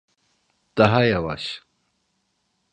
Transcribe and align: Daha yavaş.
Daha 0.77 1.03
yavaş. 1.05 1.61